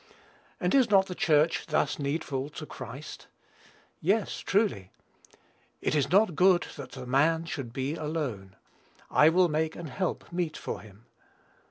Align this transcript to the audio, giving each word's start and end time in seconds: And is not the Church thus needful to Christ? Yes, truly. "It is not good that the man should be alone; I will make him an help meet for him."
And 0.59 0.73
is 0.73 0.89
not 0.89 1.05
the 1.05 1.13
Church 1.13 1.67
thus 1.67 1.99
needful 1.99 2.49
to 2.49 2.65
Christ? 2.65 3.27
Yes, 3.99 4.39
truly. 4.39 4.89
"It 5.79 5.93
is 5.93 6.09
not 6.09 6.35
good 6.35 6.65
that 6.75 6.93
the 6.93 7.05
man 7.05 7.45
should 7.45 7.71
be 7.71 7.93
alone; 7.93 8.55
I 9.11 9.29
will 9.29 9.47
make 9.47 9.75
him 9.75 9.81
an 9.85 9.91
help 9.91 10.31
meet 10.31 10.57
for 10.57 10.81
him." 10.81 11.05